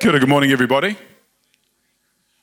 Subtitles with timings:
[0.00, 0.96] Good, morning, everybody.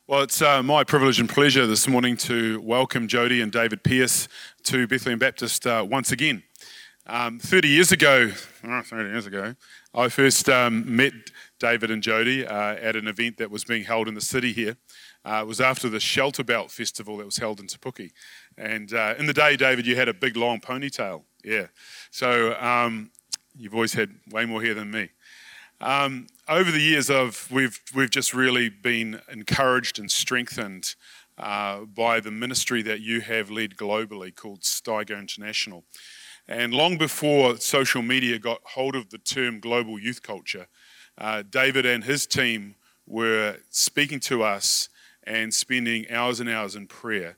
[0.06, 4.28] Well, it's uh, my privilege and pleasure this morning to welcome Jody and David Pierce
[4.62, 6.44] to Bethlehem Baptist uh, once again.
[7.08, 8.30] Um, 30 years ago,
[8.62, 9.56] oh, 30 years ago,
[9.92, 11.12] I first um, met
[11.58, 14.76] David and Jody uh, at an event that was being held in the city here.
[15.24, 18.12] Uh, it was after the Shelter Belt Festival that was held in Te Puke.
[18.56, 21.24] And uh, in the day, David, you had a big long ponytail.
[21.42, 21.66] Yeah.
[22.12, 23.10] So um,
[23.56, 25.08] you've always had way more hair than me.
[25.80, 30.96] Um, over the years, of we've we've just really been encouraged and strengthened
[31.38, 35.84] uh, by the ministry that you have led globally, called Steiger International.
[36.48, 40.66] And long before social media got hold of the term global youth culture,
[41.16, 42.74] uh, David and his team
[43.06, 44.88] were speaking to us
[45.22, 47.36] and spending hours and hours in prayer,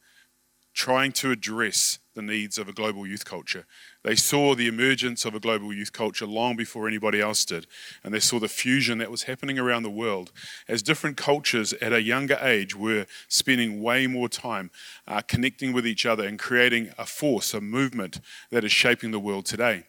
[0.73, 3.67] trying to address the needs of a global youth culture.
[4.03, 7.67] They saw the emergence of a global youth culture long before anybody else did.
[8.03, 10.33] And they saw the fusion that was happening around the world
[10.69, 14.71] as different cultures at a younger age were spending way more time
[15.07, 19.21] uh, connecting with each other and creating a force, a movement that is shaping the
[19.21, 19.85] world today.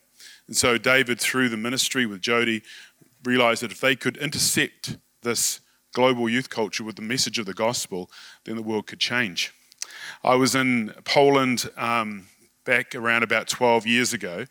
[0.48, 2.64] And so, David, through the ministry with Jody,
[3.24, 5.62] realized that if they could intercept this
[5.94, 8.10] global youth culture with the message of the gospel,
[8.44, 9.54] then the world could change.
[10.24, 12.28] I was in Poland um,
[12.66, 14.46] back around about 12 years ago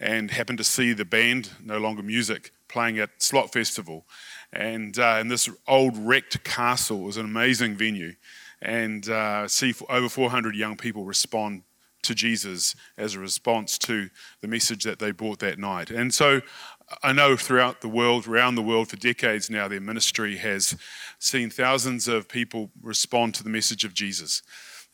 [0.00, 4.04] and happened to see the band, No Longer Music, playing at Slot Festival.
[4.52, 8.14] And uh, in this old wrecked castle was an amazing venue.
[8.60, 11.62] And uh, see over 400 young people respond
[12.02, 15.90] to Jesus as a response to the message that they brought that night.
[15.90, 16.42] And so
[17.02, 20.76] I know throughout the world, around the world for decades now, their ministry has
[21.18, 24.42] seen thousands of people respond to the message of Jesus.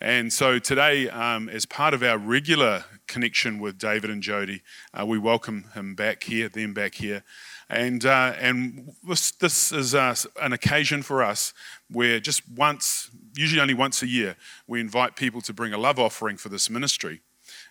[0.03, 4.63] And so today, um, as part of our regular connection with David and Jody,
[4.99, 7.23] uh, we welcome him back here, them back here.
[7.69, 11.53] And, uh, and this, is uh, an occasion for us
[11.91, 14.37] where just once, usually only once a year,
[14.67, 17.21] we invite people to bring a love offering for this ministry.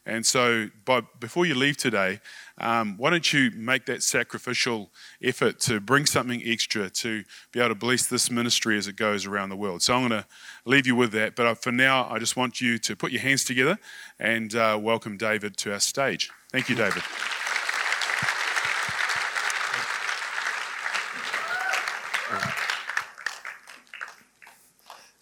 [0.09, 2.20] And so, by, before you leave today,
[2.58, 7.70] um, why don't you make that sacrificial effort to bring something extra to be able
[7.70, 9.81] to bless this ministry as it goes around the world?
[9.81, 10.28] So, I'm going to
[10.66, 11.36] leave you with that.
[11.36, 13.78] But for now, I just want you to put your hands together
[14.20, 16.31] and uh, welcome David to our stage.
[16.52, 17.03] Thank you, David.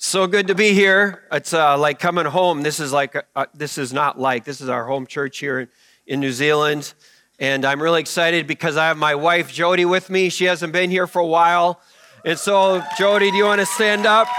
[0.08, 1.24] So good to be here.
[1.34, 2.64] It's uh, like coming home.
[2.64, 5.68] This is like uh, this is not like this is our home church here
[6.06, 6.94] in New Zealand,
[7.40, 10.30] and I'm really excited because I have my wife Jody with me.
[10.30, 11.82] She hasn't been here for a while,
[12.24, 14.30] and so Jody, do you want to stand up?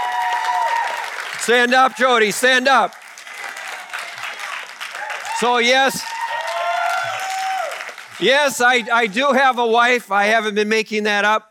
[1.37, 2.31] Stand up, Jody.
[2.31, 2.95] Stand up.
[5.37, 6.03] So yes,
[8.19, 10.11] yes, I I do have a wife.
[10.11, 11.48] I haven't been making that up.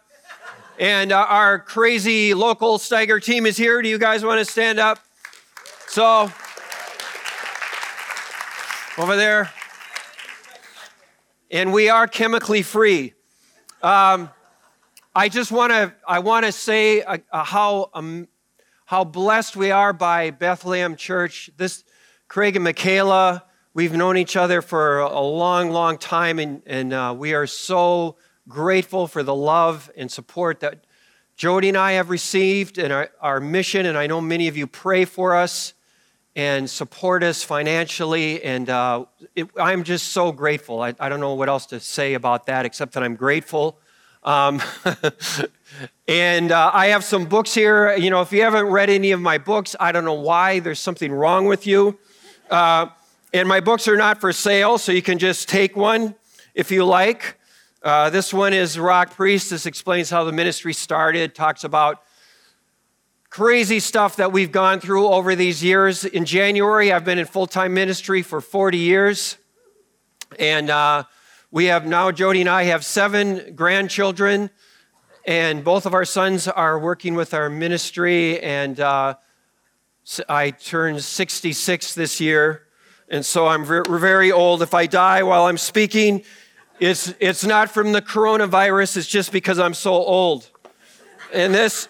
[0.79, 3.83] And uh, our crazy local Steiger team is here.
[3.83, 5.01] Do you guys want to stand up?
[5.89, 6.31] So,
[8.97, 9.51] over there.
[11.51, 13.15] And we are chemically free.
[13.83, 14.31] Um,
[15.17, 18.29] I just want to I want to say uh, uh, how um,
[18.85, 21.51] how blessed we are by Bethlehem Church.
[21.57, 21.83] This
[22.29, 23.43] Craig and Michaela,
[23.75, 28.17] we've known each other for a long, long time, and, and uh, we are so
[28.49, 30.85] grateful for the love and support that
[31.37, 34.67] Jody and I have received in our, our mission, and I know many of you
[34.67, 35.75] pray for us
[36.35, 38.43] and support us financially.
[38.43, 39.05] And uh,
[39.37, 40.83] it, I'm just so grateful.
[40.83, 43.79] I, I, don't know what else to say about that except that I'm grateful.
[44.25, 44.61] Um,
[46.09, 47.97] and uh, I have some books here.
[47.97, 50.59] You know, if you haven't read any of my books, I don't know why.
[50.59, 51.99] There's something wrong with you.
[52.51, 52.89] Uh,
[53.33, 56.15] and my books are not for sale, so you can just take one
[56.55, 57.38] if you like.
[57.81, 59.51] Uh, this one is Rock Priest.
[59.51, 62.03] This explains how the ministry started, talks about
[63.31, 66.05] crazy stuff that we've gone through over these years.
[66.05, 69.37] In January, I've been in full time ministry for 40 years.
[70.41, 71.05] And uh,
[71.53, 74.51] we have now, Jody and I have seven grandchildren,
[75.25, 78.41] and both of our sons are working with our ministry.
[78.41, 79.15] And uh,
[80.29, 82.63] I turned 66 this year.
[83.09, 84.63] And so I'm very old.
[84.63, 86.25] If I die while I'm speaking,
[86.81, 90.49] it's, it's not from the coronavirus, it's just because I'm so old.
[91.33, 91.89] And this,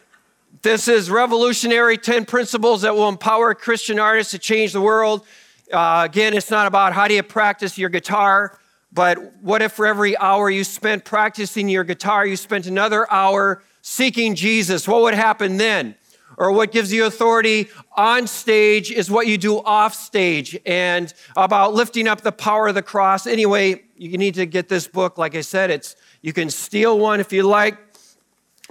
[0.62, 5.26] this is revolutionary 10 principles that will empower Christian artists to change the world.
[5.72, 8.58] Uh, again, it's not about how do you practice your guitar,
[8.90, 13.62] but what if for every hour you spent practicing your guitar, you spent another hour
[13.82, 14.88] seeking Jesus?
[14.88, 15.94] What would happen then?
[16.38, 21.74] or what gives you authority on stage is what you do off stage and about
[21.74, 23.26] lifting up the power of the cross.
[23.26, 25.18] Anyway, you need to get this book.
[25.18, 27.76] Like I said, it's you can steal one if you like.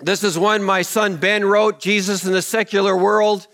[0.02, 3.48] This is one my son Ben wrote Jesus in the Secular World.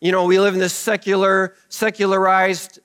[0.00, 2.80] You know, we live in this secular, secularized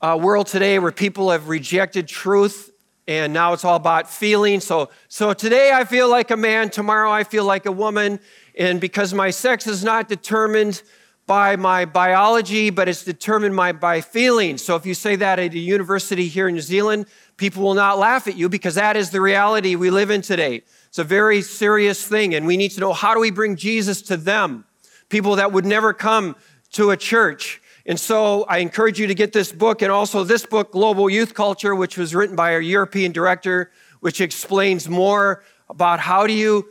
[0.00, 2.70] uh, world today where people have rejected truth
[3.08, 4.60] and now it's all about feeling.
[4.60, 8.20] So, so today I feel like a man, tomorrow I feel like a woman,
[8.56, 10.82] and because my sex is not determined
[11.26, 14.62] by my biology, but it's determined by, by feelings.
[14.62, 17.06] So if you say that at a university here in New Zealand,
[17.36, 20.62] people will not laugh at you because that is the reality we live in today.
[20.88, 24.02] It's a very serious thing, and we need to know how do we bring Jesus
[24.02, 24.64] to them,
[25.08, 26.36] people that would never come
[26.72, 27.60] to a church.
[27.86, 31.34] And so I encourage you to get this book and also this book, Global Youth
[31.34, 36.68] Culture, which was written by our European director, which explains more about how do you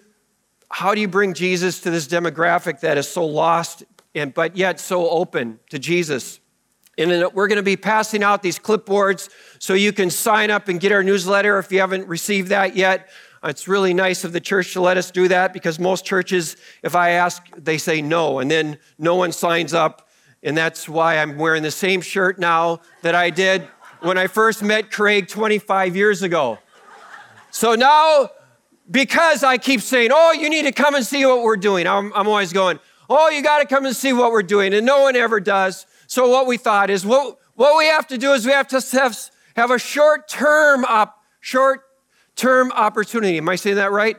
[0.73, 3.83] how do you bring Jesus to this demographic that is so lost
[4.15, 6.40] and but yet so open to Jesus.
[6.97, 9.29] And we're going to be passing out these clipboards
[9.59, 13.09] so you can sign up and get our newsletter if you haven't received that yet.
[13.43, 16.95] It's really nice of the church to let us do that because most churches, if
[16.95, 20.09] I ask, they say no, and then no one signs up
[20.43, 23.67] and that's why I'm wearing the same shirt now that I did
[24.01, 26.57] when I first met Craig 25 years ago.
[27.51, 28.29] So now,
[28.89, 32.11] because I keep saying, oh, you need to come and see what we're doing, I'm,
[32.13, 32.79] I'm always going,
[33.09, 34.73] oh, you got to come and see what we're doing.
[34.73, 35.85] And no one ever does.
[36.11, 38.81] So what we thought is, what, what we have to do is we have to
[38.97, 39.17] have,
[39.55, 41.83] have a short term op, short
[42.35, 43.37] term opportunity.
[43.37, 44.17] Am I saying that right?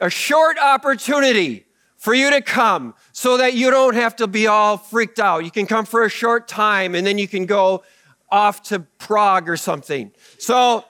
[0.00, 1.66] A short opportunity
[1.96, 5.44] for you to come so that you don't have to be all freaked out.
[5.44, 7.82] You can come for a short time and then you can go
[8.30, 10.12] off to Prague or something.
[10.38, 10.84] So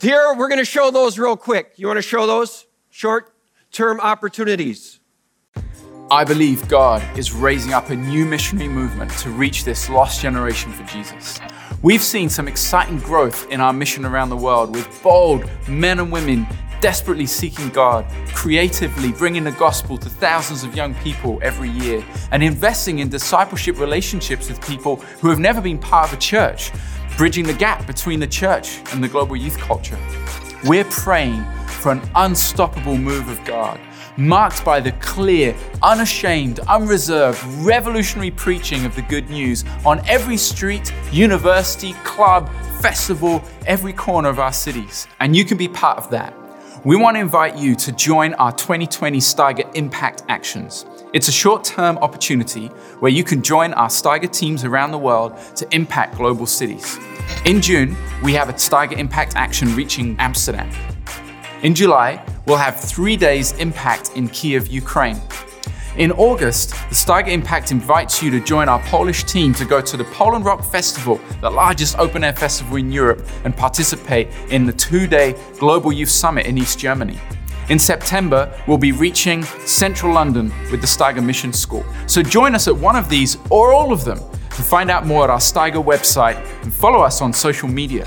[0.00, 1.74] here we're going to show those real quick.
[1.76, 3.30] You want to show those short
[3.72, 5.00] term opportunities?
[6.10, 10.72] I believe God is raising up a new missionary movement to reach this lost generation
[10.72, 11.38] for Jesus.
[11.82, 16.10] We've seen some exciting growth in our mission around the world with bold men and
[16.10, 16.46] women
[16.80, 22.42] desperately seeking God, creatively bringing the gospel to thousands of young people every year, and
[22.42, 26.72] investing in discipleship relationships with people who have never been part of a church,
[27.18, 29.98] bridging the gap between the church and the global youth culture.
[30.64, 33.78] We're praying for an unstoppable move of God,
[34.18, 40.92] marked by the clear, unashamed, unreserved, revolutionary preaching of the good news on every street,
[41.10, 42.50] university, club,
[42.82, 45.06] festival, every corner of our cities.
[45.20, 46.34] And you can be part of that
[46.84, 50.86] we want to invite you to join our 2020 Steiger Impact Actions.
[51.12, 52.68] It's a short term opportunity
[53.00, 56.98] where you can join our Steiger teams around the world to impact global cities.
[57.44, 60.70] In June, we have a Steiger Impact Action reaching Amsterdam.
[61.62, 65.20] In July, we'll have three days impact in Kiev, Ukraine.
[65.96, 69.96] In August, the Steiger Impact invites you to join our Polish team to go to
[69.96, 74.72] the Poland Rock Festival, the largest open air festival in Europe, and participate in the
[74.72, 77.18] two day Global Youth Summit in East Germany.
[77.70, 81.84] In September, we'll be reaching central London with the Steiger Mission School.
[82.06, 84.18] So join us at one of these or all of them
[84.50, 88.06] to find out more at our Steiger website and follow us on social media.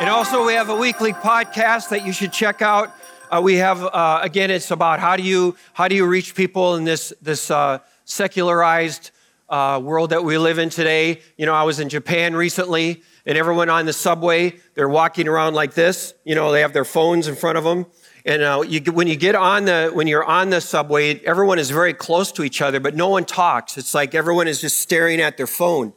[0.00, 2.92] And also, we have a weekly podcast that you should check out
[3.30, 6.74] uh, we have uh, again, it's about how do you how do you reach people
[6.74, 9.12] in this this uh, secularized
[9.48, 11.20] uh, world that we live in today.
[11.36, 15.54] You know, I was in Japan recently, and everyone on the subway they're walking around
[15.54, 16.12] like this.
[16.24, 17.86] You know, they have their phones in front of them.
[18.26, 21.70] And uh, you, when you get on the when you're on the subway, everyone is
[21.70, 23.78] very close to each other, but no one talks.
[23.78, 25.92] It's like everyone is just staring at their phone,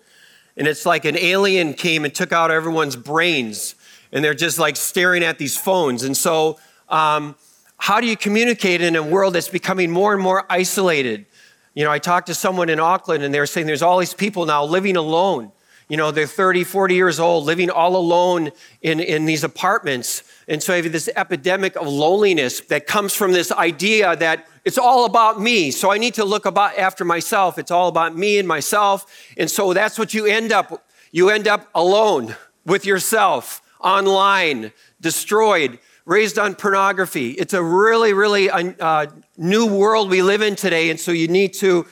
[0.55, 3.73] and it's like an alien came and took out everyone's brains,
[4.13, 6.03] and they're just like staring at these phones.
[6.03, 7.35] And so um,
[7.77, 11.25] how do you communicate in a world that's becoming more and more isolated?
[11.73, 14.13] You know, I talked to someone in Auckland and they were saying there's all these
[14.13, 15.51] people now living alone.
[15.89, 18.51] You know, they're 30, 40 years old, living all alone
[18.81, 20.23] in, in these apartments.
[20.47, 24.77] And so you have this epidemic of loneliness that comes from this idea that it's
[24.77, 25.71] all about me.
[25.71, 27.57] So I need to look about after myself.
[27.57, 29.05] It's all about me and myself.
[29.37, 30.85] And so that's what you end up.
[31.11, 34.71] You end up alone with yourself, online,
[35.01, 37.31] destroyed raised on pornography.
[37.31, 40.89] It's a really, really uh, new world we live in today.
[40.89, 41.85] And so you need to,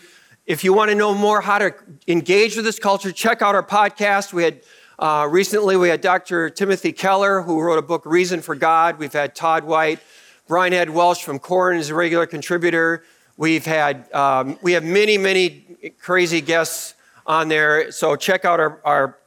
[0.45, 1.74] if you want to know more how to
[2.07, 4.33] engage with this culture, check out our podcast.
[4.33, 4.62] We had
[5.00, 6.50] uh, recently, we had Dr.
[6.50, 9.00] Timothy Keller, who wrote a book, Reason for God.
[9.00, 10.00] We've had Todd White.
[10.48, 13.03] Brian Head Welch from Korn is a regular contributor.
[13.38, 16.95] We've had, um, we have many, many crazy guests
[17.25, 17.91] on there.
[17.91, 19.17] So check out our, our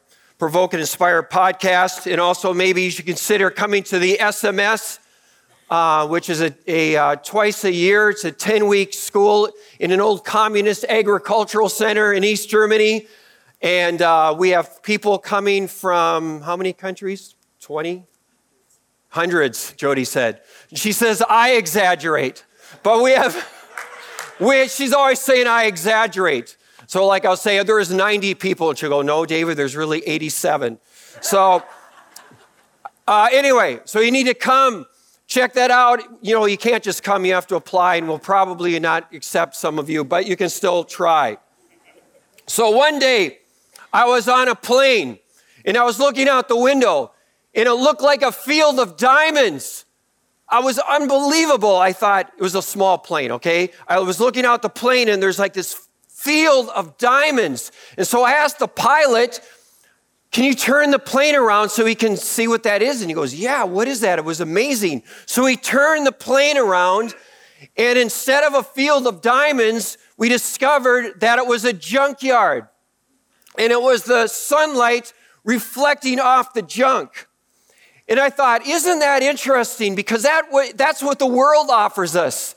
[0.44, 2.12] Provoke and Inspire podcast.
[2.12, 4.98] And also, maybe you should consider coming to the SMS,
[5.70, 8.10] uh, which is a, a uh, twice a year.
[8.10, 9.48] It's a 10 week school
[9.80, 13.06] in an old communist agricultural center in East Germany.
[13.62, 17.36] And uh, we have people coming from how many countries?
[17.60, 18.04] 20?
[19.08, 20.42] Hundreds, Jody said.
[20.74, 22.44] She says, I exaggerate.
[22.82, 23.34] But we have,
[24.38, 26.58] we, she's always saying I exaggerate.
[26.94, 30.78] So, like I'll say, there's 90 people, and she'll go, No, David, there's really 87.
[31.20, 31.60] So,
[33.08, 34.86] uh, anyway, so you need to come
[35.26, 36.04] check that out.
[36.22, 39.56] You know, you can't just come, you have to apply, and we'll probably not accept
[39.56, 41.36] some of you, but you can still try.
[42.46, 43.38] So, one day,
[43.92, 45.18] I was on a plane
[45.64, 47.10] and I was looking out the window,
[47.56, 49.84] and it looked like a field of diamonds.
[50.48, 51.76] I was unbelievable.
[51.76, 53.70] I thought it was a small plane, okay?
[53.88, 55.88] I was looking out the plane, and there's like this
[56.25, 57.71] field of diamonds.
[57.99, 59.40] And so I asked the pilot,
[60.33, 63.02] Can you turn the plane around so he can see what that is?
[63.02, 64.19] And he goes, Yeah, what is that?
[64.19, 65.02] It was amazing.
[65.26, 67.14] So he turned the plane around,
[67.76, 72.69] and instead of a field of diamonds, we discovered that it was a junkyard.
[73.59, 75.12] And it was the sunlight
[75.45, 77.28] reflecting off the junk.
[78.09, 79.95] And I thought, isn't that interesting?
[79.95, 80.43] Because that,
[80.76, 82.54] that's what the world offers us.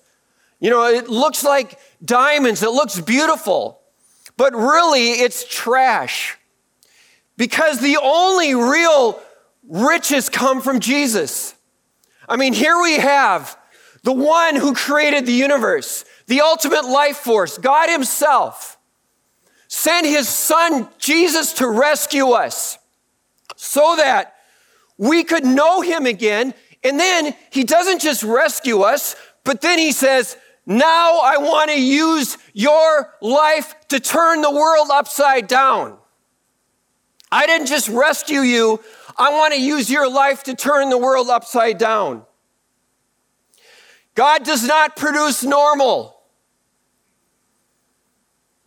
[0.59, 3.79] You know, it looks like diamonds, it looks beautiful,
[4.37, 6.37] but really it's trash.
[7.35, 9.21] Because the only real
[9.67, 11.53] riches come from Jesus.
[12.27, 13.57] I mean, here we have
[14.03, 18.77] the one who created the universe, the ultimate life force, God Himself,
[19.67, 22.77] sent His Son Jesus to rescue us
[23.55, 24.35] so that
[24.97, 26.53] we could know Him again.
[26.83, 30.37] And then He doesn't just rescue us, but then He says,
[30.67, 35.97] now I want to use your life to turn the world upside down.
[37.31, 38.81] I didn't just rescue you,
[39.17, 42.23] I want to use your life to turn the world upside down.
[44.13, 46.19] God does not produce normal.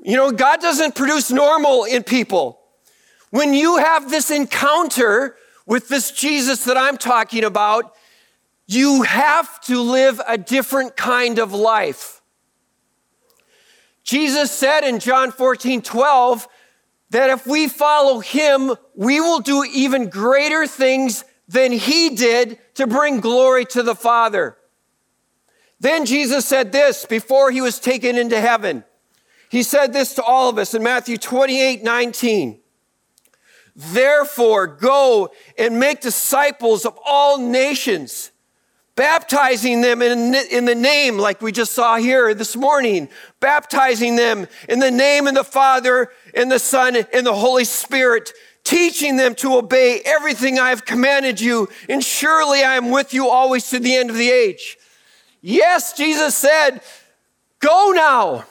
[0.02, 2.60] You know, God doesn't produce normal in people.
[3.28, 7.94] When you have this encounter with this Jesus that I'm talking about,
[8.72, 12.22] you have to live a different kind of life.
[14.04, 16.48] Jesus said in John 14, 12,
[17.10, 22.86] that if we follow him, we will do even greater things than he did to
[22.86, 24.56] bring glory to the Father.
[25.80, 28.84] Then Jesus said this before he was taken into heaven.
[29.48, 32.60] He said this to all of us in Matthew 28, 19.
[33.74, 38.30] Therefore, go and make disciples of all nations
[38.96, 43.08] baptizing them in, in the name, like we just saw here this morning,
[43.40, 48.32] baptizing them in the name of the Father, and the Son, and the Holy Spirit,
[48.64, 53.28] teaching them to obey everything I have commanded you, and surely I am with you
[53.28, 54.76] always to the end of the age.
[55.40, 56.80] Yes, Jesus said,
[57.60, 58.44] Go now,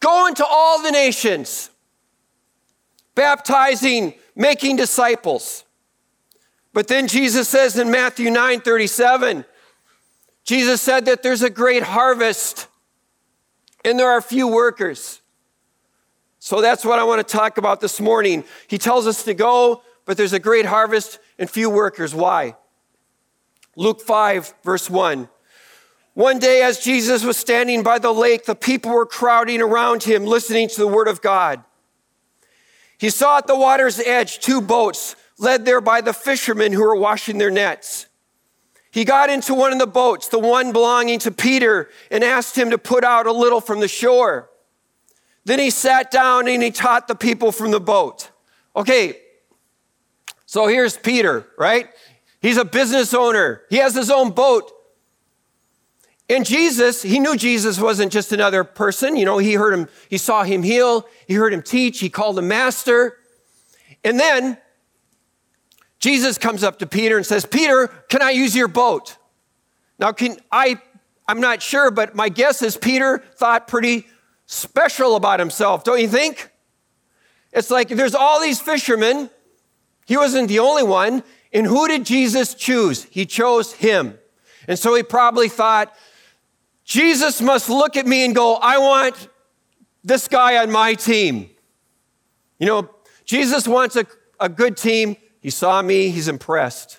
[0.00, 1.70] go into all the nations,
[3.14, 5.64] baptizing, making disciples.
[6.76, 9.46] But then Jesus says in Matthew 9 37,
[10.44, 12.68] Jesus said that there's a great harvest
[13.82, 15.22] and there are few workers.
[16.38, 18.44] So that's what I want to talk about this morning.
[18.68, 22.14] He tells us to go, but there's a great harvest and few workers.
[22.14, 22.56] Why?
[23.74, 25.30] Luke 5, verse 1.
[26.12, 30.26] One day, as Jesus was standing by the lake, the people were crowding around him,
[30.26, 31.64] listening to the word of God.
[32.98, 36.96] He saw at the water's edge two boats led there by the fishermen who were
[36.96, 38.06] washing their nets.
[38.90, 42.70] He got into one of the boats, the one belonging to Peter, and asked him
[42.70, 44.48] to put out a little from the shore.
[45.44, 48.30] Then he sat down and he taught the people from the boat.
[48.74, 49.18] Okay,
[50.46, 51.88] so here's Peter, right?
[52.40, 54.72] He's a business owner, he has his own boat.
[56.28, 59.14] And Jesus, he knew Jesus wasn't just another person.
[59.14, 62.38] You know, he heard him, he saw him heal, he heard him teach, he called
[62.38, 63.18] him master.
[64.02, 64.58] And then
[65.98, 69.16] Jesus comes up to Peter and says, Peter, can I use your boat?
[69.98, 70.78] Now, can I,
[71.26, 74.06] I'm not sure, but my guess is Peter thought pretty
[74.46, 76.50] special about himself, don't you think?
[77.52, 79.30] It's like there's all these fishermen.
[80.06, 81.22] He wasn't the only one.
[81.52, 83.04] And who did Jesus choose?
[83.04, 84.18] He chose him.
[84.68, 85.94] And so he probably thought,
[86.84, 89.28] Jesus must look at me and go, I want
[90.04, 91.50] this guy on my team.
[92.58, 92.90] You know,
[93.24, 94.06] Jesus wants a,
[94.38, 95.16] a good team.
[95.46, 96.98] He saw me, he's impressed.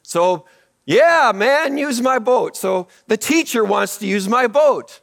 [0.00, 0.46] So,
[0.86, 2.56] yeah, man, use my boat.
[2.56, 5.02] So the teacher wants to use my boat.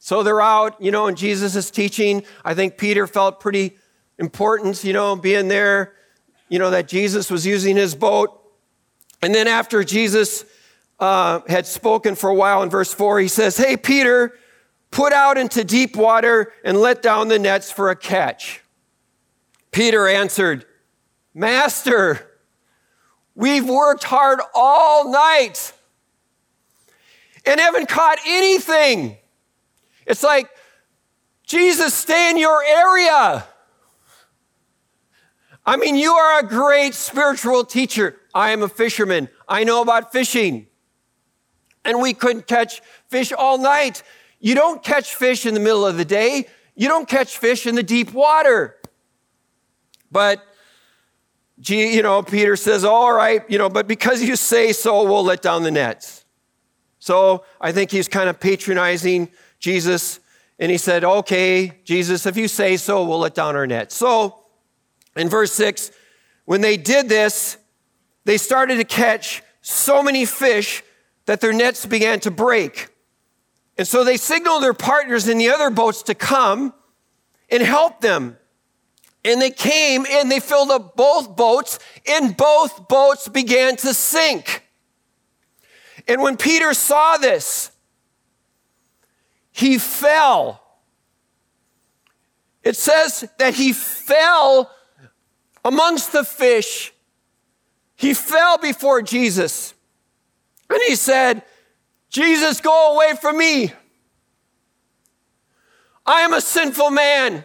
[0.00, 2.24] So they're out, you know, and Jesus is teaching.
[2.44, 3.76] I think Peter felt pretty
[4.18, 5.94] important, you know, being there,
[6.48, 8.36] you know, that Jesus was using his boat.
[9.22, 10.44] And then after Jesus
[10.98, 14.36] uh, had spoken for a while in verse 4, he says, Hey, Peter,
[14.90, 18.62] put out into deep water and let down the nets for a catch.
[19.70, 20.66] Peter answered,
[21.34, 22.26] Master,
[23.34, 25.72] we've worked hard all night
[27.46, 29.16] and haven't caught anything.
[30.06, 30.48] It's like,
[31.44, 33.46] Jesus, stay in your area.
[35.64, 38.16] I mean, you are a great spiritual teacher.
[38.34, 39.28] I am a fisherman.
[39.48, 40.66] I know about fishing.
[41.84, 44.02] And we couldn't catch fish all night.
[44.40, 46.46] You don't catch fish in the middle of the day.
[46.74, 48.76] You don't catch fish in the deep water.
[50.10, 50.42] But,
[51.60, 55.24] gee, you know, Peter says, all right, you know, but because you say so, we'll
[55.24, 56.24] let down the nets.
[56.98, 60.20] So I think he's kind of patronizing Jesus.
[60.58, 63.94] And he said, okay, Jesus, if you say so, we'll let down our nets.
[63.94, 64.44] So
[65.16, 65.90] in verse 6,
[66.44, 67.56] when they did this,
[68.24, 70.82] they started to catch so many fish
[71.26, 72.88] that their nets began to break.
[73.78, 76.74] And so they signaled their partners in the other boats to come
[77.50, 78.36] and help them.
[79.24, 84.66] And they came and they filled up both boats, and both boats began to sink.
[86.08, 87.70] And when Peter saw this,
[89.52, 90.62] he fell.
[92.62, 94.70] It says that he fell
[95.64, 96.92] amongst the fish.
[97.96, 99.74] He fell before Jesus.
[100.70, 101.42] And he said,
[102.08, 103.72] Jesus, go away from me.
[106.06, 107.44] I am a sinful man.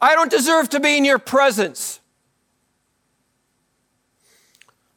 [0.00, 2.00] I don't deserve to be in your presence.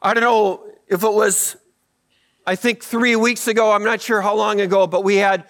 [0.02, 1.56] I don't know if it was,
[2.46, 5.46] I think three weeks ago, I'm not sure how long ago, but we had,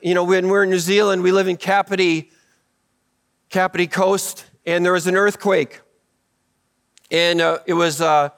[0.00, 2.30] you know, when we're in New Zealand, we live in Kapiti,
[3.48, 5.80] Kapiti Coast, and there was an earthquake.
[7.10, 8.30] And uh, it was, uh,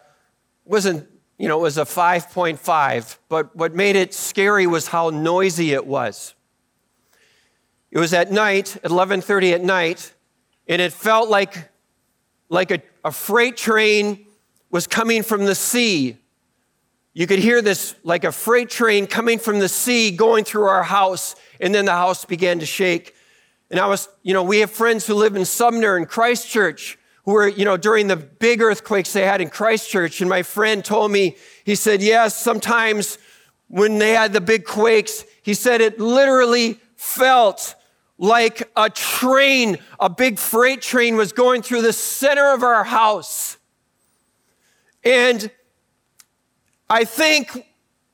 [0.65, 1.09] wasn't
[1.43, 5.85] you know, it was a 5.5, but what made it scary was how noisy it
[5.85, 6.35] was.
[7.91, 10.15] It was at night, at 11:30 at night,
[10.73, 11.71] and it felt like,
[12.49, 14.25] like a, a freight train
[14.71, 16.17] was coming from the sea.
[17.13, 20.83] You could hear this like a freight train coming from the sea going through our
[20.83, 23.15] house, and then the house began to shake.
[23.71, 27.33] And I was, you know, we have friends who live in Sumner and Christchurch, who
[27.33, 30.23] were, you know, during the big earthquakes they had in Christchurch.
[30.23, 33.19] And my friend told me, he said, yes, sometimes
[33.69, 37.75] when they had the big quakes, he said it literally felt
[38.19, 43.57] like a train, a big freight train was going through the center of our house.
[45.05, 45.51] And
[46.89, 47.67] I think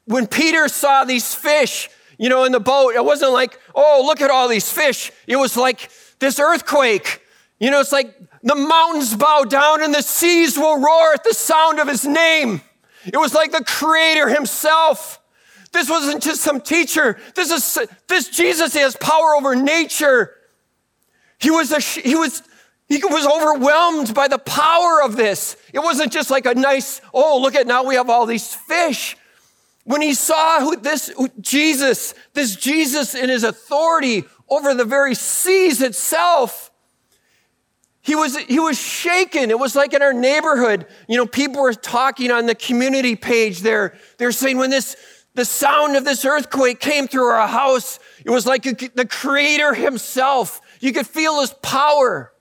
[0.06, 4.20] when Peter saw these fish, you know, in the boat, it wasn't like, oh, look
[4.20, 5.12] at all these fish.
[5.26, 7.22] It was like this earthquake.
[7.60, 11.34] You know, it's like the mountains bow down and the seas will roar at the
[11.34, 12.62] sound of his name.
[13.04, 15.20] It was like the creator himself.
[15.72, 17.18] This wasn't just some teacher.
[17.34, 20.34] This is this Jesus has power over nature.
[21.38, 22.42] He was a, he was
[22.88, 25.56] he was overwhelmed by the power of this.
[25.74, 29.16] It wasn't just like a nice, oh, look at now we have all these fish.
[29.84, 35.14] When he saw who this who Jesus, this Jesus in his authority over the very
[35.14, 36.70] seas itself,
[38.00, 39.50] he was, he was shaken.
[39.50, 43.60] It was like in our neighborhood, you know, people were talking on the community page
[43.60, 43.98] there.
[44.16, 44.96] They're saying when this,
[45.38, 50.60] the sound of this earthquake came through our house, it was like the creator himself.
[50.80, 52.32] You could feel his power.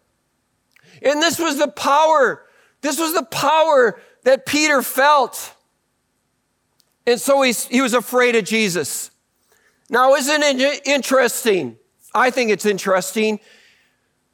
[1.04, 2.44] And this was the power.
[2.82, 5.54] This was the power that Peter felt.
[7.06, 9.12] And so he, he was afraid of Jesus.
[9.92, 11.78] Now, isn't it interesting?
[12.16, 13.40] I think it's interesting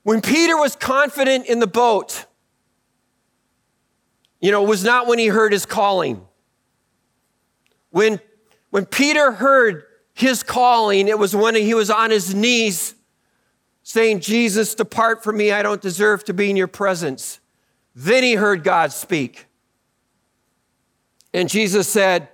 [0.04, 2.28] when Peter was confident in the boat,
[4.40, 6.26] you know, it was not when he heard his calling.
[7.90, 8.22] When,
[8.74, 9.84] when Peter heard
[10.16, 12.96] his calling, it was when he was on his knees
[13.84, 15.52] saying, Jesus, depart from me.
[15.52, 17.40] I don't deserve to be in your presence.
[17.94, 19.46] Then he heard God speak.
[21.36, 22.30] And Jesus said,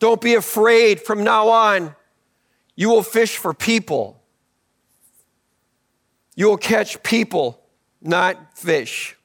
[0.00, 1.94] Don't be afraid from now on.
[2.74, 4.20] You will fish for people.
[6.34, 7.62] You will catch people,
[8.02, 9.16] not fish.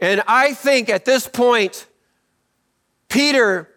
[0.00, 1.86] And I think at this point,
[3.10, 3.68] Peter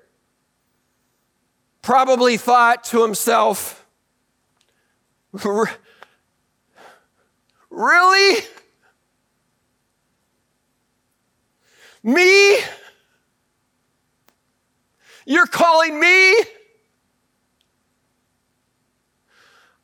[1.86, 3.86] probably thought to himself,
[7.70, 8.42] Really?
[12.02, 12.58] Me?
[15.28, 16.36] You're calling me?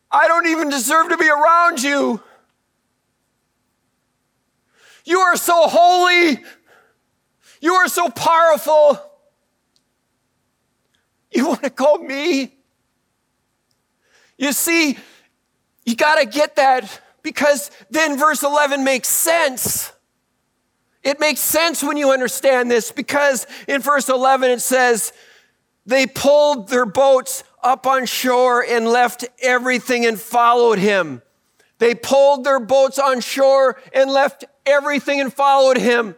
[0.10, 2.20] I don't even deserve to be around you.
[5.06, 6.44] You are so holy.
[7.60, 9.11] You are so powerful.
[11.32, 12.54] You want to call me?
[14.38, 14.98] You see,
[15.86, 19.92] you got to get that because then verse 11 makes sense.
[21.04, 25.14] It makes sense when you understand this because in verse 11 it says,
[25.86, 31.22] they pulled their boats up on shore and left everything and followed him.
[31.80, 36.16] They pulled their boats on shore and left everything and followed him.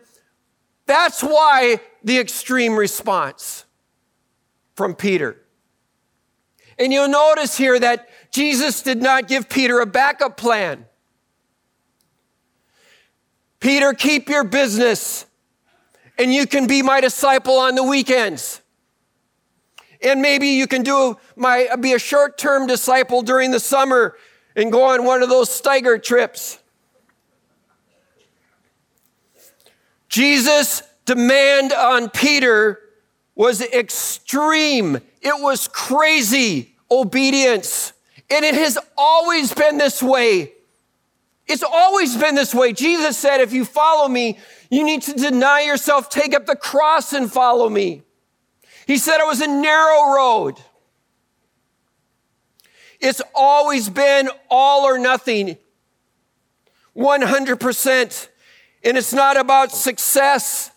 [0.85, 3.65] That's why the extreme response
[4.75, 5.37] from Peter.
[6.79, 10.85] And you'll notice here that Jesus did not give Peter a backup plan.
[13.59, 15.25] Peter, keep your business
[16.17, 18.61] and you can be my disciple on the weekends.
[20.01, 24.17] And maybe you can do my be a short-term disciple during the summer
[24.55, 26.59] and go on one of those Steiger trips.
[30.09, 32.82] Jesus' demand on Peter
[33.35, 34.97] was extreme.
[35.21, 37.93] It was crazy obedience.
[38.29, 40.53] And it has always been this way.
[41.47, 42.73] It's always been this way.
[42.73, 47.13] Jesus said, if you follow me, you need to deny yourself, take up the cross
[47.13, 48.03] and follow me.
[48.87, 50.59] He said it was a narrow road.
[52.99, 55.57] It's always been all or nothing,
[56.95, 58.27] 100%.
[58.85, 60.71] And it's not about success.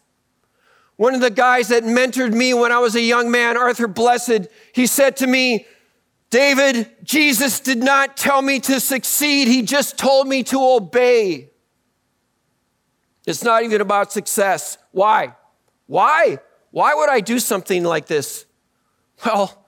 [0.96, 4.48] One of the guys that mentored me when I was a young man, Arthur Blessitt,
[4.72, 5.66] he said to me,
[6.30, 11.50] David, Jesus did not tell me to succeed, he just told me to obey.
[13.26, 14.78] It's not even about success.
[14.92, 15.34] Why?
[15.86, 16.38] Why?
[16.70, 18.44] Why would I do something like this?
[19.24, 19.66] Well,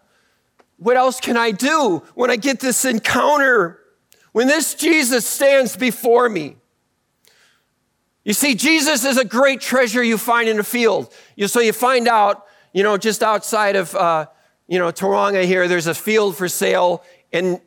[0.77, 3.81] what else can I do when I get this encounter?
[4.33, 6.57] When this Jesus stands before me?
[8.29, 11.11] You see, Jesus is a great treasure you find in a field.
[11.35, 14.27] You, so you find out, you know, just outside of, uh,
[14.67, 17.59] you know, Tauranga here, there's a field for sale, and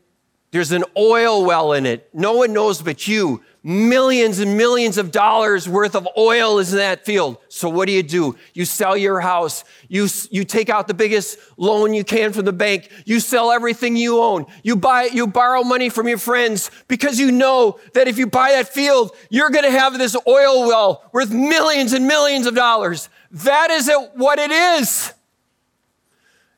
[0.52, 2.08] there's an oil well in it.
[2.14, 6.80] No one knows but you millions and millions of dollars worth of oil is in
[6.80, 7.38] that field.
[7.48, 8.36] So what do you do?
[8.54, 9.64] You sell your house.
[9.88, 12.90] You, you take out the biggest loan you can from the bank.
[13.06, 14.48] You sell everything you own.
[14.64, 18.26] You buy, it, you borrow money from your friends because you know that if you
[18.26, 22.56] buy that field, you're going to have this oil well worth millions and millions of
[22.56, 23.10] dollars.
[23.32, 25.14] That is it, what it is.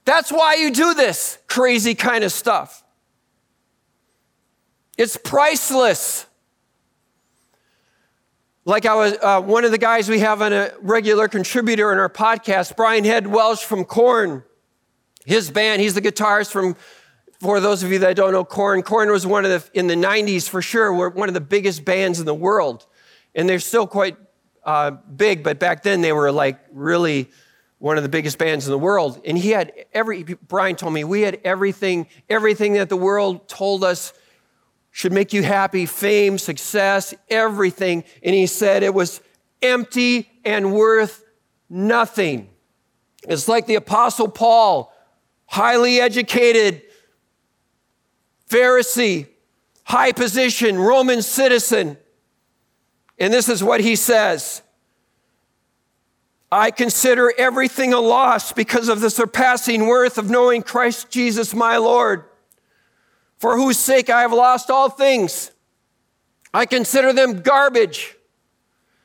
[0.06, 2.84] That's why you do this crazy kind of stuff.
[4.98, 6.28] It's priceless.
[8.66, 12.00] Like I was, uh, one of the guys we have on a regular contributor in
[12.00, 14.42] our podcast, Brian Head Welch from Korn.
[15.26, 16.78] His band, he's the guitarist from,
[17.42, 19.96] for those of you that don't know Korn, Korn was one of the, in the
[19.96, 22.86] 90s for sure, were one of the biggest bands in the world.
[23.36, 24.16] And they're still quite
[24.64, 27.30] uh, big, but back then they were like really
[27.80, 29.22] one of the biggest bands in the world.
[29.26, 33.84] And he had every, Brian told me, we had everything, everything that the world told
[33.84, 34.14] us
[34.94, 38.04] should make you happy fame, success, everything.
[38.22, 39.22] And he said it was
[39.60, 41.26] empty and worth
[41.68, 42.48] nothing.
[43.28, 44.94] It's like the Apostle Paul,
[45.48, 46.84] highly educated,
[48.48, 49.28] Pharisee,
[49.84, 51.98] high position, Roman citizen.
[53.18, 54.62] And this is what he says
[56.52, 61.78] I consider everything a loss because of the surpassing worth of knowing Christ Jesus my
[61.78, 62.26] Lord
[63.44, 65.52] for whose sake I have lost all things.
[66.54, 68.16] I consider them garbage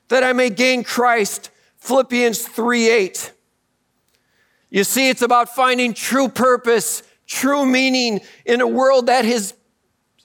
[0.07, 1.51] that I may gain Christ.
[1.79, 3.33] Philippians 3 8.
[4.71, 9.55] You see, it's about finding true purpose, true meaning in a world that is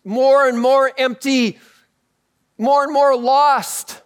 [0.05, 1.57] more and more empty,
[2.59, 3.99] more and more lost.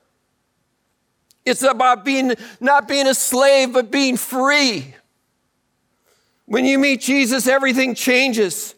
[1.43, 4.95] It's about being not being a slave, but being free.
[6.45, 8.73] When you meet Jesus, everything changes.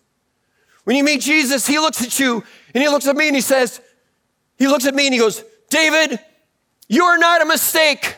[0.90, 3.44] When you meet Jesus, he looks at you and he looks at me and he
[3.44, 3.80] says,
[4.58, 6.20] he looks at me and he goes, David,
[6.88, 8.18] you're not a mistake.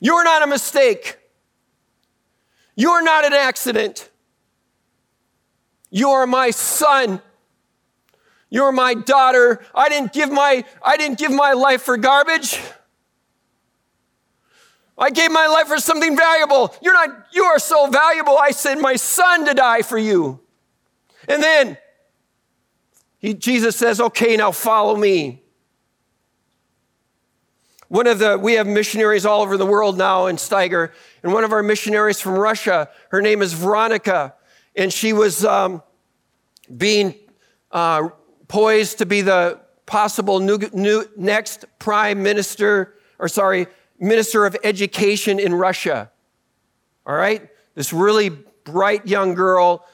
[0.00, 1.18] You're not a mistake.
[2.74, 4.08] You're not an accident.
[5.90, 7.20] You're my son.
[8.48, 9.62] You're my daughter.
[9.74, 12.58] I didn't give my, I didn't give my life for garbage.
[14.98, 16.74] I gave my life for something valuable.
[16.80, 18.38] You're not, you are so valuable.
[18.38, 20.40] I sent my son to die for you.
[21.28, 21.76] And then
[23.18, 25.42] he, Jesus says, okay, now follow me.
[27.88, 30.90] One of the, we have missionaries all over the world now in Steiger,
[31.22, 34.34] and one of our missionaries from Russia, her name is Veronica,
[34.74, 35.82] and she was um,
[36.76, 37.14] being
[37.70, 38.08] uh,
[38.48, 45.38] poised to be the possible new, new, next prime minister, or sorry, minister of education
[45.38, 46.10] in Russia.
[47.06, 47.48] All right?
[47.74, 48.30] This really
[48.64, 49.86] bright young girl.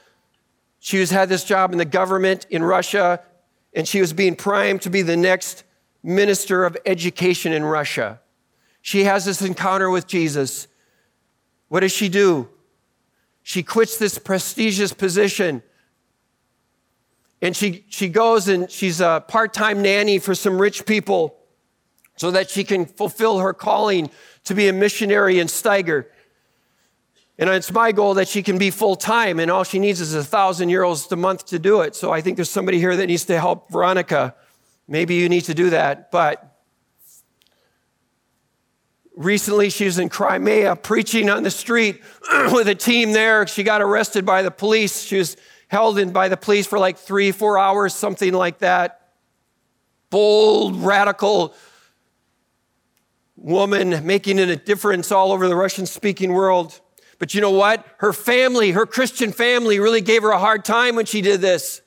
[0.80, 3.20] She was, had this job in the government in Russia,
[3.74, 5.64] and she was being primed to be the next
[6.02, 8.20] minister of education in Russia.
[8.80, 10.66] She has this encounter with Jesus.
[11.68, 12.48] What does she do?
[13.42, 15.62] She quits this prestigious position
[17.42, 21.36] and she, she goes and she's a part time nanny for some rich people
[22.22, 24.08] so that she can fulfill her calling
[24.44, 26.04] to be a missionary in Steiger.
[27.36, 30.14] And it's my goal that she can be full time, and all she needs is
[30.14, 31.96] a thousand euros a month to do it.
[31.96, 34.36] So I think there's somebody here that needs to help Veronica.
[34.86, 36.12] Maybe you need to do that.
[36.12, 36.56] But
[39.16, 42.02] recently she was in Crimea preaching on the street
[42.52, 43.48] with a team there.
[43.48, 45.02] She got arrested by the police.
[45.02, 49.08] She was held in by the police for like three, four hours, something like that.
[50.08, 51.52] Bold, radical
[53.42, 56.80] woman making a difference all over the Russian speaking world.
[57.18, 57.84] But you know what?
[57.98, 61.82] Her family, her Christian family, really gave her a hard time when she did this.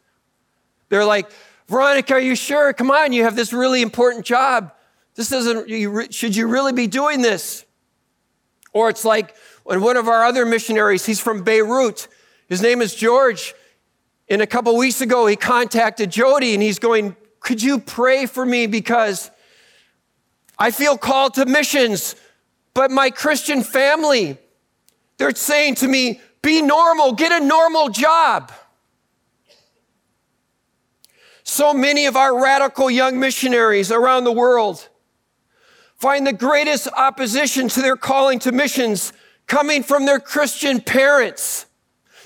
[0.90, 1.30] They're like,
[1.68, 2.74] Veronica, are you sure?
[2.74, 4.72] Come on, you have this really important job.
[5.16, 7.66] This doesn't, you, should you really be doing this?
[8.74, 12.08] Or it's like when one of our other missionaries, he's from Beirut.
[12.48, 13.56] His name is George.
[14.30, 18.46] And a couple weeks ago, he contacted Jody and he's going, Could you pray for
[18.46, 18.68] me?
[18.68, 19.32] Because
[20.58, 22.16] I feel called to missions,
[22.74, 24.38] but my Christian family,
[25.18, 28.52] they're saying to me, Be normal, get a normal job.
[31.44, 34.90] So many of our radical young missionaries around the world
[35.96, 39.14] find the greatest opposition to their calling to missions
[39.48, 41.68] coming from their Christian parents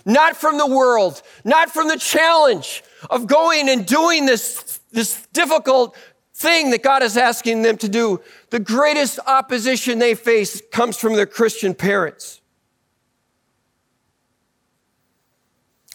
[0.05, 5.95] not from the world, not from the challenge of going and doing this, this difficult
[6.39, 8.21] thing that God is asking them to do.
[8.49, 12.39] The greatest opposition they face comes from their Christian parents.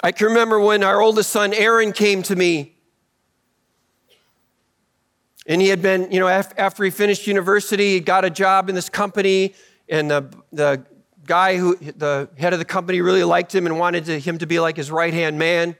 [0.02, 2.76] I can remember when our oldest son, Aaron, came to me.
[5.46, 8.74] And he had been, you know, after he finished university, he got a job in
[8.74, 9.54] this company,
[9.88, 10.84] and the, the
[11.24, 14.46] guy who, the head of the company, really liked him and wanted to, him to
[14.46, 15.76] be like his right hand man.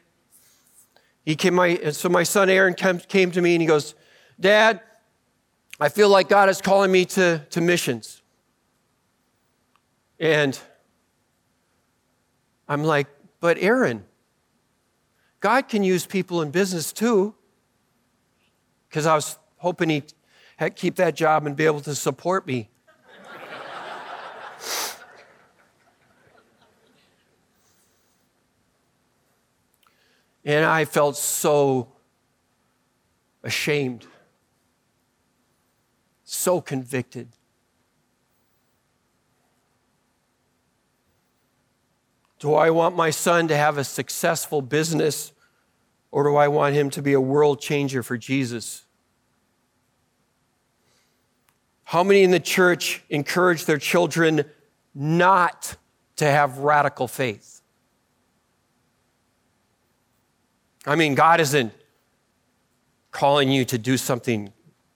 [1.27, 3.95] He came, my, and so my son Aaron came, came to me and he goes,
[4.39, 4.81] Dad,
[5.81, 8.23] I feel like God is calling me to, to missions.
[10.19, 10.59] And
[12.69, 13.09] I'm like,
[13.41, 14.05] but Aaron,
[15.41, 17.35] God can use people in business too.
[18.89, 20.13] Because I was hoping he'd
[20.77, 22.71] keep that job and be able to support me.
[30.45, 31.89] And I felt so
[33.43, 34.07] ashamed,
[36.35, 37.29] so convicted.
[42.39, 45.33] Do I want my son to have a successful business
[46.11, 48.85] or do I want him to be a world changer for Jesus?
[51.85, 54.45] How many in the church encourage their children
[54.95, 55.77] not
[56.17, 57.63] to have radical faith?
[60.87, 61.73] I mean, God isn't
[63.11, 64.53] calling you to do something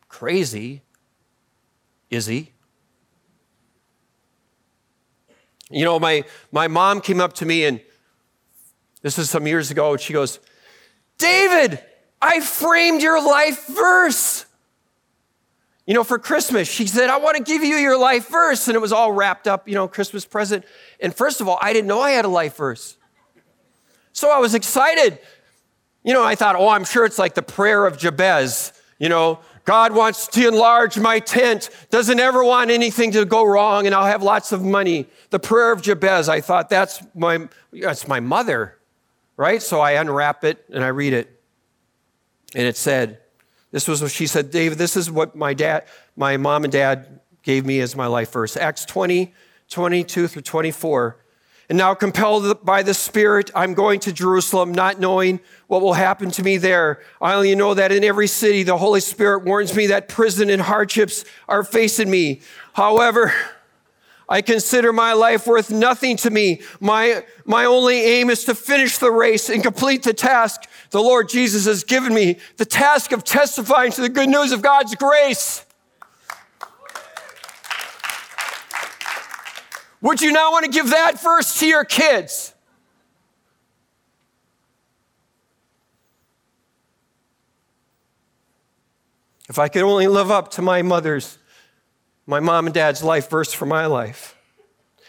[0.08, 0.82] crazy,
[2.10, 2.52] is He?
[5.70, 7.80] You know, my, my mom came up to me, and
[9.02, 10.40] this is some years ago, and she goes,
[11.18, 11.82] David,
[12.22, 14.46] I framed your life verse.
[15.86, 18.68] You know, for Christmas, she said, I want to give you your life verse.
[18.68, 20.64] And it was all wrapped up, you know, Christmas present.
[21.00, 22.98] And first of all, I didn't know I had a life verse.
[24.12, 25.18] So I was excited.
[26.04, 28.74] You know, I thought, oh, I'm sure it's like the prayer of Jabez.
[28.98, 33.84] You know, God wants to enlarge my tent, doesn't ever want anything to go wrong,
[33.84, 35.06] and I'll have lots of money.
[35.28, 38.78] The prayer of Jabez, I thought that's my, that's my mother,
[39.36, 39.60] right?
[39.60, 41.42] So I unwrap it and I read it.
[42.54, 43.18] And it said,
[43.70, 45.84] this was what she said, David, this is what my dad,
[46.16, 48.56] my mom and dad gave me as my life verse.
[48.56, 49.34] Acts 20,
[49.68, 51.18] 22 through 24.
[51.68, 56.30] And now, compelled by the Spirit, I'm going to Jerusalem, not knowing what will happen
[56.30, 57.02] to me there.
[57.20, 60.62] I only know that in every city, the Holy Spirit warns me that prison and
[60.62, 62.40] hardships are facing me.
[62.72, 63.34] However,
[64.30, 66.62] I consider my life worth nothing to me.
[66.80, 71.28] My, my only aim is to finish the race and complete the task the Lord
[71.28, 75.64] Jesus has given me the task of testifying to the good news of God's grace.
[80.00, 82.54] Would you not want to give that verse to your kids?
[89.48, 91.38] If I could only live up to my mother's,
[92.26, 94.36] my mom and dad's life verse for my life.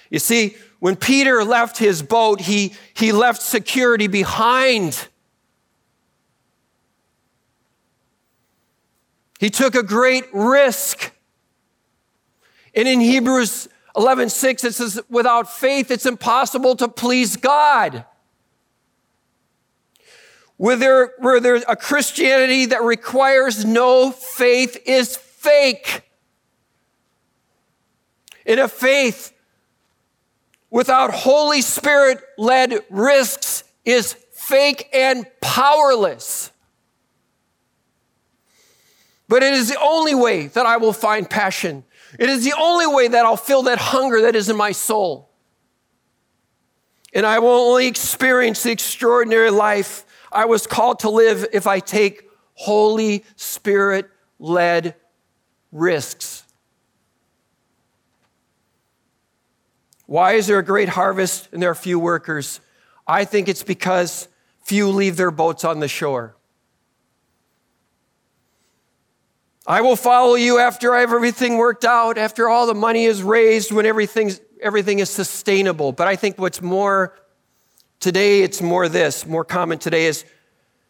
[0.10, 5.08] You see, when Peter left his boat, he, he left security behind.
[9.39, 11.12] He took a great risk.
[12.73, 13.67] And in Hebrews
[13.99, 18.05] 11:6 it says without faith it's impossible to please God.
[20.55, 26.03] Where, there, there's a Christianity that requires no faith is fake.
[28.45, 29.33] In a faith
[30.69, 36.51] without Holy Spirit led risks is fake and powerless.
[39.27, 41.83] But it is the only way that I will find passion.
[42.19, 45.29] It is the only way that I'll feel that hunger that is in my soul.
[47.13, 51.79] And I will only experience the extraordinary life I was called to live if I
[51.79, 54.95] take Holy Spirit led
[55.71, 56.43] risks.
[60.05, 62.60] Why is there a great harvest and there are few workers?
[63.08, 64.27] I think it's because
[64.63, 66.36] few leave their boats on the shore.
[69.67, 73.21] I will follow you after I have everything worked out, after all the money is
[73.21, 75.91] raised, when everything's, everything is sustainable.
[75.91, 77.17] But I think what's more
[77.99, 80.25] today, it's more this, more common today is,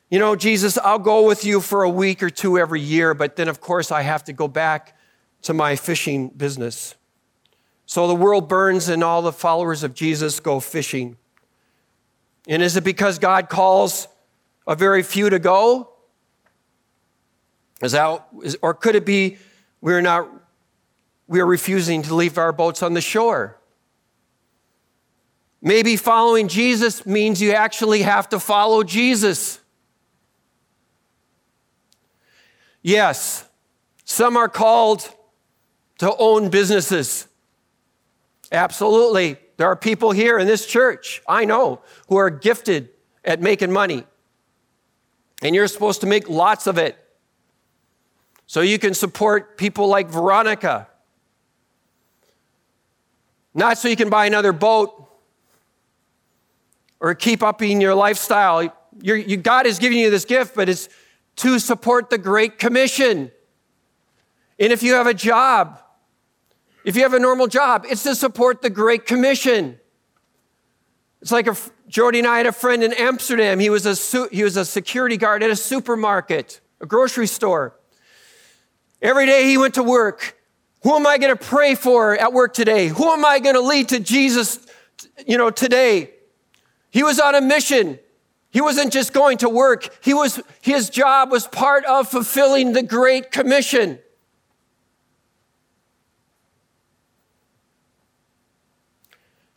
[0.10, 3.36] you know, Jesus, I'll go with you for a week or two every year, but
[3.36, 4.98] then of course I have to go back
[5.44, 6.96] to my fishing business.
[7.86, 11.18] So the world burns and all the followers of Jesus go fishing.
[12.48, 14.08] And is it because God calls
[14.68, 15.89] a very few to go?
[17.82, 19.38] Is that, is, or could it be
[19.82, 20.30] we're not,
[21.28, 23.58] we're refusing to leave our boats on the shore?
[25.62, 29.60] Maybe following Jesus means you actually have to follow Jesus.
[32.82, 33.48] Yes,
[34.06, 35.08] some are called
[36.00, 37.28] to own businesses.
[38.52, 39.38] Absolutely.
[39.58, 42.90] There are people here in this church, I know, who are gifted
[43.26, 44.06] at making money.
[45.42, 46.98] And you're supposed to make lots of it.
[48.50, 50.88] So you can support people like Veronica.
[53.54, 55.08] Not so you can buy another boat
[57.00, 58.74] or keep upping your lifestyle.
[59.04, 60.90] You, God is giving you this gift, but it's
[61.36, 63.30] to support the Great Commission.
[64.60, 65.80] And if you have a job,
[66.84, 69.80] if you have a normal job, it's to support the Great Commission.
[71.22, 71.56] It's like a,
[71.88, 73.60] Jody and I had a friend in Amsterdam.
[73.60, 77.76] He was a, he was a security guard at a supermarket, a grocery store.
[79.02, 80.38] Every day he went to work.
[80.84, 82.88] Who am I going to pray for at work today?
[82.88, 84.66] Who am I going to lead to Jesus,
[85.26, 86.12] you know, today?
[86.90, 88.00] He was on a mission.
[88.50, 89.98] He wasn't just going to work.
[90.04, 94.00] He was, his job was part of fulfilling the Great Commission.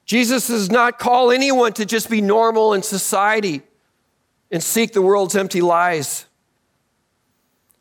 [0.04, 3.62] Jesus does not call anyone to just be normal in society
[4.50, 6.26] and seek the world's empty lies.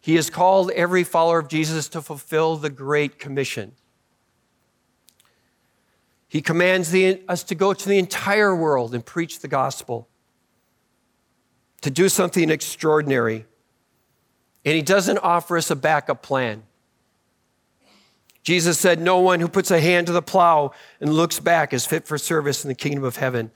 [0.01, 3.73] He has called every follower of Jesus to fulfill the Great Commission.
[6.27, 10.09] He commands the, us to go to the entire world and preach the gospel,
[11.81, 13.45] to do something extraordinary.
[14.65, 16.63] And he doesn't offer us a backup plan.
[18.41, 21.85] Jesus said, No one who puts a hand to the plow and looks back is
[21.85, 23.51] fit for service in the kingdom of heaven.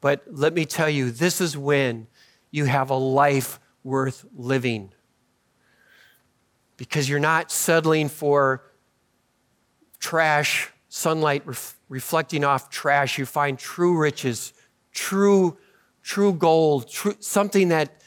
[0.00, 2.06] But let me tell you, this is when
[2.50, 4.92] you have a life worth living
[6.80, 8.62] because you're not settling for
[9.98, 13.18] trash, sunlight ref- reflecting off trash.
[13.18, 14.54] You find true riches,
[14.90, 15.58] true,
[16.02, 18.00] true gold, true, something that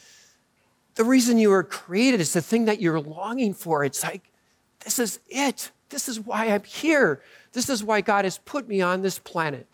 [0.96, 3.84] the reason you were created is the thing that you're longing for.
[3.84, 4.32] It's like,
[4.80, 5.70] this is it.
[5.90, 7.22] This is why I'm here.
[7.52, 9.68] This is why God has put me on this planet.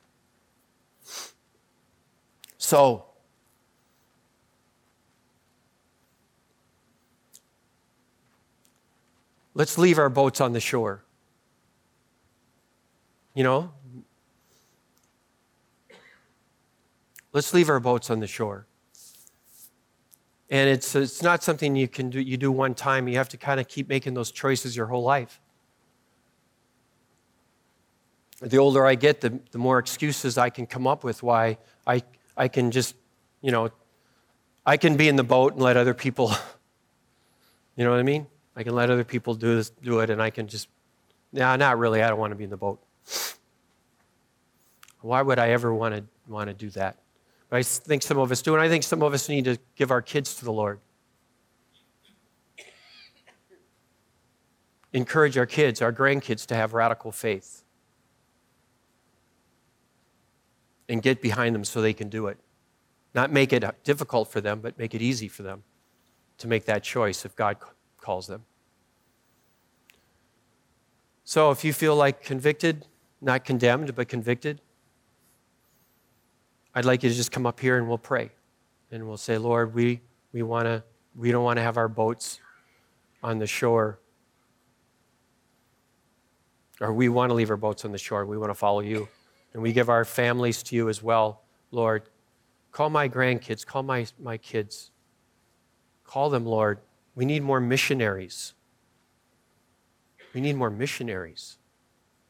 [2.58, 3.06] So,
[9.54, 11.04] Let's leave our boats on the shore.
[13.34, 13.72] You know?
[17.32, 18.66] Let's leave our boats on the shore.
[20.51, 23.07] And it's, it's not something you can do, you do one time.
[23.07, 25.40] You have to kind of keep making those choices your whole life.
[28.42, 32.03] The older I get, the, the more excuses I can come up with why I,
[32.36, 32.96] I can just,
[33.42, 33.70] you know,
[34.66, 36.32] I can be in the boat and let other people,
[37.76, 38.26] you know what I mean?
[38.57, 40.68] I can let other people do this, do it, and I can just,
[41.32, 42.03] nah, not really.
[42.03, 42.80] I don't want to be in the boat.
[45.01, 46.98] Why would I ever want to want to do that?
[47.48, 49.59] But I think some of us do, and I think some of us need to
[49.76, 50.78] give our kids to the Lord.
[54.92, 57.62] Encourage our kids, our grandkids, to have radical faith.
[60.88, 62.38] And get behind them so they can do it.
[63.14, 65.62] Not make it uh, difficult for them, but make it easy for them
[66.38, 67.59] to make that choice if God
[68.01, 68.44] calls them.
[71.24, 72.86] So if you feel like convicted,
[73.20, 74.61] not condemned, but convicted,
[76.74, 78.30] I'd like you to just come up here and we'll pray.
[78.90, 80.01] And we'll say, Lord, we,
[80.32, 80.82] we, wanna,
[81.14, 82.40] we don't want to have our boats
[83.22, 84.01] on the shore.
[86.80, 88.24] Or we want to leave our boats on the shore.
[88.24, 89.09] We want to follow you.
[89.53, 92.05] And we give our families to you as well, Lord.
[92.72, 94.90] Call my grandkids, call my, my kids.
[96.05, 96.78] Call them, Lord.
[97.21, 98.55] We need more missionaries.
[100.33, 101.59] We need more missionaries.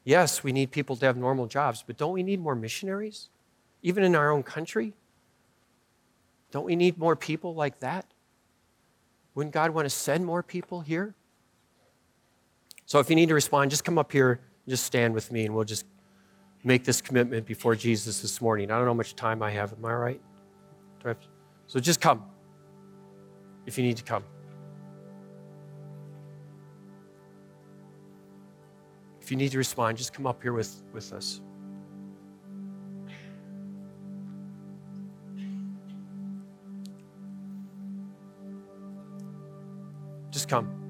[0.03, 3.29] Yes, we need people to have normal jobs, but don't we need more missionaries?
[3.83, 4.91] Even in our own country?
[6.51, 8.05] Don't we need more people like that?
[9.33, 11.15] Wouldn't God want to send more people here?
[12.85, 15.55] So if you need to respond, just come up here, just stand with me, and
[15.55, 15.85] we'll just
[16.65, 18.69] make this commitment before Jesus this morning.
[18.69, 19.71] I don't know how much time I have.
[19.71, 20.21] Am I right?
[21.67, 22.25] So just come
[23.65, 24.25] if you need to come.
[29.31, 31.39] If you need to respond, just come up here with, with us.
[40.31, 40.80] Just come.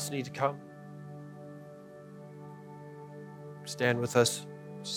[0.00, 0.58] Else need to come?
[3.64, 4.46] Stand with us.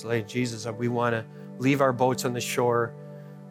[0.06, 1.26] Like Jesus, we want to
[1.60, 2.96] leave our boats on the shore.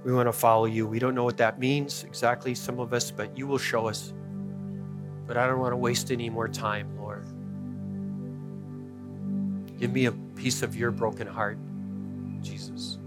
[0.03, 0.87] We want to follow you.
[0.87, 4.15] We don't know what that means exactly, some of us, but you will show us.
[5.27, 7.27] But I don't want to waste any more time, Lord.
[9.79, 11.59] Give me a piece of your broken heart,
[12.41, 12.99] Jesus.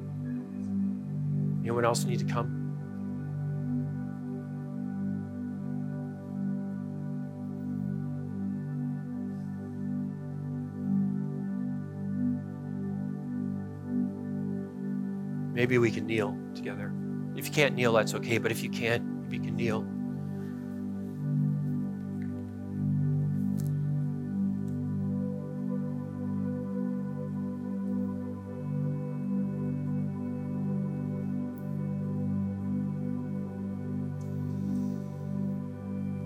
[1.62, 2.65] Anyone else need to come?
[15.66, 16.94] Maybe we can kneel together.
[17.36, 19.82] If you can't kneel, that's okay, but if you can, maybe you can kneel.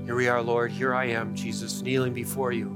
[0.03, 0.73] Here we are, Lord.
[0.73, 2.67] Here I am, Jesus, kneeling before you.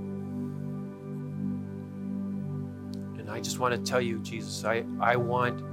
[3.19, 5.72] And I just want to tell you, Jesus, I, I want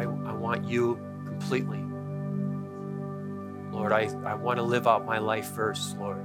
[0.00, 1.84] I, I want you completely.
[3.70, 6.24] Lord, I, I want to live out my life first, Lord.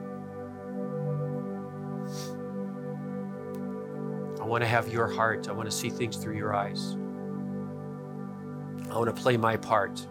[4.40, 5.50] I want to have your heart.
[5.50, 6.94] I want to see things through your eyes.
[8.90, 10.08] I want to play my part.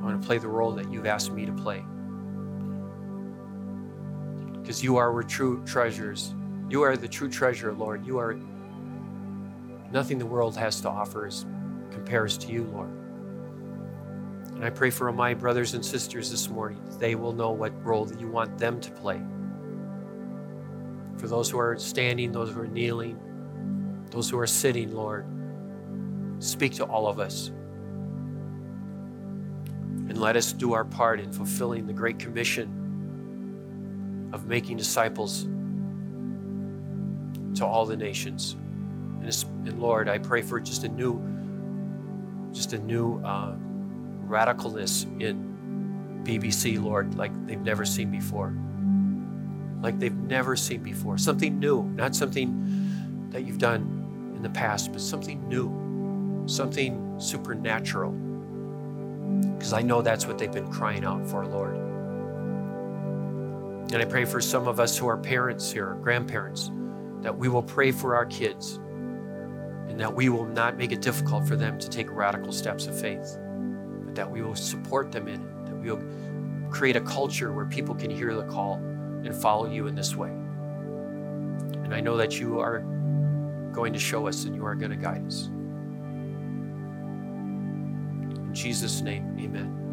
[0.00, 1.84] I want to play the role that you've asked me to play.
[4.60, 6.34] Because you are our true treasures.
[6.68, 8.04] You are the true treasure, Lord.
[8.04, 8.36] You are
[9.92, 11.46] nothing the world has to offer is
[11.90, 12.90] compares to you, Lord.
[14.56, 18.06] And I pray for my brothers and sisters this morning, they will know what role
[18.06, 19.20] that you want them to play.
[21.18, 23.18] For those who are standing, those who are kneeling,
[24.10, 25.26] those who are sitting, Lord,
[26.38, 27.48] speak to all of us.
[30.08, 35.46] And let us do our part in fulfilling the Great Commission of making disciples
[37.56, 38.56] to all the nations.
[39.20, 41.20] And, and Lord, I pray for just a new
[42.56, 43.54] just a new uh,
[44.26, 48.54] radicalness in BBC, Lord, like they've never seen before.
[49.82, 51.18] Like they've never seen before.
[51.18, 58.12] Something new, not something that you've done in the past, but something new, something supernatural.
[59.54, 61.76] Because I know that's what they've been crying out for, Lord.
[63.92, 66.70] And I pray for some of us who are parents here, grandparents,
[67.20, 68.80] that we will pray for our kids
[69.96, 73.00] and that we will not make it difficult for them to take radical steps of
[73.00, 73.38] faith,
[74.04, 76.04] but that we will support them in it, that we will
[76.70, 80.28] create a culture where people can hear the call and follow you in this way.
[80.28, 82.80] And I know that you are
[83.72, 85.46] going to show us and you are going to guide us.
[88.36, 89.85] In Jesus' name, amen.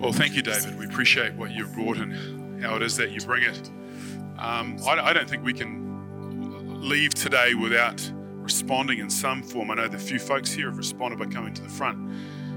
[0.00, 0.78] Well, thank you, David.
[0.78, 3.68] We appreciate what you've brought and how it is that you bring it.
[4.38, 9.70] Um, I, I don't think we can leave today without responding in some form.
[9.70, 11.98] I know the few folks here have responded by coming to the front.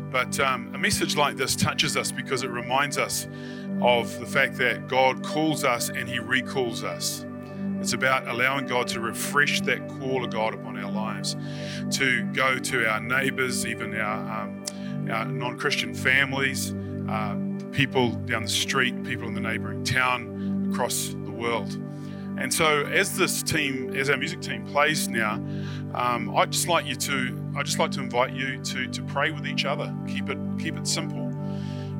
[0.09, 3.27] But um, a message like this touches us because it reminds us
[3.81, 7.25] of the fact that God calls us and He recalls us.
[7.81, 11.35] It's about allowing God to refresh that call of God upon our lives,
[11.97, 14.63] to go to our neighbors, even our, um,
[15.11, 16.73] our non Christian families,
[17.13, 17.35] uh,
[17.71, 21.77] people down the street, people in the neighboring town, across the world.
[22.39, 25.33] And so, as this team, as our music team plays now,
[25.93, 29.29] um, I'd just like you to, I'd just like to invite you to to pray
[29.29, 29.95] with each other.
[30.07, 31.31] Keep it keep it simple,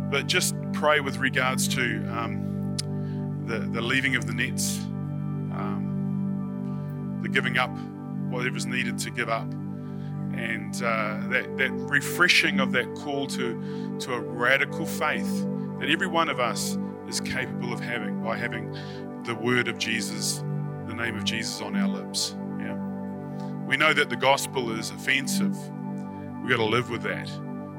[0.10, 2.76] but just pray with regards to um,
[3.46, 4.80] the the leaving of the nets,
[5.54, 7.70] um, the giving up,
[8.32, 9.48] whatever's needed to give up,
[10.36, 15.46] and uh, that that refreshing of that call to to a radical faith
[15.80, 16.78] that every one of us
[17.08, 18.72] is capable of having by having
[19.24, 20.38] the word of Jesus,
[20.88, 22.36] the name of Jesus on our lips.
[22.60, 22.76] Yeah.
[23.66, 25.56] We know that the gospel is offensive.
[26.42, 27.30] We've got to live with that.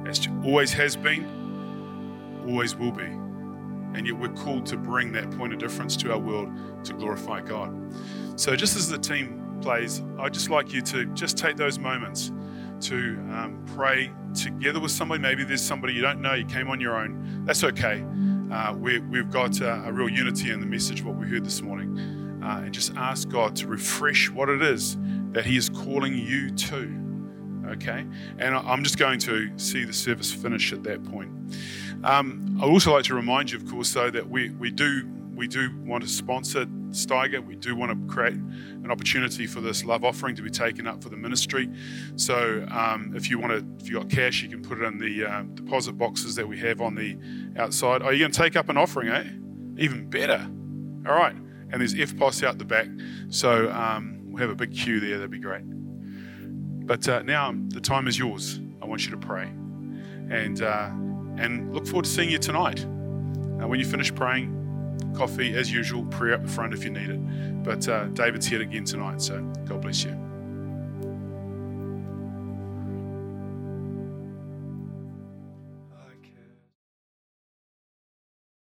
[0.06, 3.04] As always has been, always will be.
[3.04, 6.50] And yet we're called to bring that point of difference to our world
[6.84, 7.74] to glorify God.
[8.36, 12.32] So just as the team plays, I'd just like you to just take those moments
[12.82, 15.20] to um, pray together with somebody.
[15.20, 17.44] Maybe there's somebody you don't know, you came on your own.
[17.44, 18.04] That's okay
[18.54, 21.62] uh, we, have got uh, a real unity in the message, what we heard this
[21.62, 22.40] morning.
[22.42, 24.96] Uh, and just ask God to refresh what it is
[25.32, 27.00] that He is calling you to.
[27.66, 28.06] Okay?
[28.38, 31.30] And I'm just going to see the service finish at that point.
[32.04, 35.48] Um, I'd also like to remind you, of course, though, that we, we do we
[35.48, 36.64] do want to sponsor
[36.94, 37.44] Steiger.
[37.44, 41.02] We do want to create an opportunity for this love offering to be taken up
[41.02, 41.70] for the ministry.
[42.16, 44.98] So um, if you want to, if you got cash, you can put it in
[44.98, 47.18] the uh, deposit boxes that we have on the
[47.56, 48.02] outside.
[48.02, 49.24] Are you going to take up an offering, eh?
[49.76, 50.48] Even better.
[51.06, 51.34] All right.
[51.70, 52.88] And there's EFTPOS out the back.
[53.28, 55.16] So um, we'll have a big queue there.
[55.16, 55.64] That'd be great.
[56.86, 58.60] But uh, now the time is yours.
[58.80, 59.44] I want you to pray.
[59.44, 60.90] And, uh,
[61.36, 62.84] and look forward to seeing you tonight.
[62.84, 64.53] Uh, when you finish praying,
[65.14, 67.62] coffee as usual, prayer up the front if you need it.
[67.62, 70.23] But uh, David's here again tonight, so God bless you.